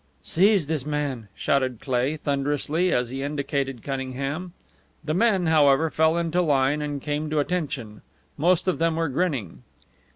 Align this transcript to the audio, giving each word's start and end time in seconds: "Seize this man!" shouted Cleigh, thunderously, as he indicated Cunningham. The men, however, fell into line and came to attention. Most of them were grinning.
"Seize 0.23 0.65
this 0.65 0.83
man!" 0.83 1.27
shouted 1.35 1.79
Cleigh, 1.79 2.17
thunderously, 2.17 2.91
as 2.91 3.09
he 3.09 3.21
indicated 3.21 3.83
Cunningham. 3.83 4.53
The 5.05 5.13
men, 5.13 5.45
however, 5.45 5.91
fell 5.91 6.17
into 6.17 6.41
line 6.41 6.81
and 6.81 6.99
came 6.99 7.29
to 7.29 7.37
attention. 7.37 8.01
Most 8.35 8.67
of 8.67 8.79
them 8.79 8.95
were 8.95 9.09
grinning. 9.09 9.61